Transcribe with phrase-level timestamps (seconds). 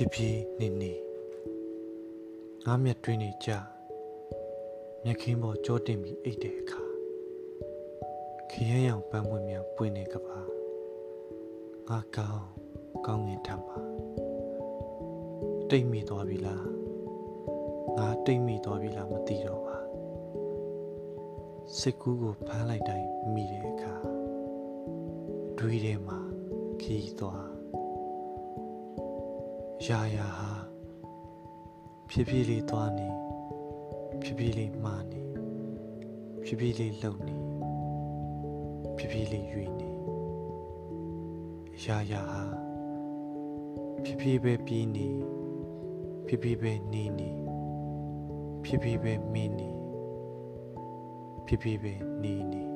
[0.00, 0.92] ဖြစ်ဖြစ်နေနေ
[2.64, 3.50] ငါမျက်တွင်းနေကြ
[5.04, 6.82] မျက်ခင်းပေါ်ကြောတင်ပြီးအိတ်တဲ့အခါ
[8.50, 10.38] ခရမ်းရောင်ပန်းပွင့်မြန်ပွင့်နေကပါ
[11.88, 12.46] ငါကောင်း
[13.06, 13.78] ကောင်းငင်ထမ်းပါ
[15.70, 16.64] တိတ်မိသွားပြီလား
[17.98, 19.76] ငါတိတ်မိသွားပြီလားမသိတော့ပါ
[21.78, 23.94] စစ်ကူးကိုဖမ်းလိုက်တိုင်းမိတဲ့အခါ
[25.58, 26.18] တွေးထဲမှာ
[26.80, 27.49] ခီးသွား
[29.88, 30.50] ရာရာဟာ
[32.08, 33.08] ဖြည်းဖြည်းလေးသွားနေ
[34.20, 35.20] ဖြည်းဖြည်းလေးမှားနေ
[36.44, 37.36] ဖြည်းဖြည်းလေးလှုပ်နေ
[38.96, 39.90] ဖြည်းဖြည်းလေးရွေနေ
[41.84, 42.42] ရာရာဟာ
[44.04, 45.08] ဖြည်းဖြည်းပဲပြေးနေ
[46.26, 47.30] ဖြည်းဖြည်းပဲနေနေ
[48.64, 49.70] ဖြည်းဖြည်းပဲမင်းနေ
[51.46, 51.92] ဖြည်းဖြည်းပဲ
[52.24, 52.69] နေနေ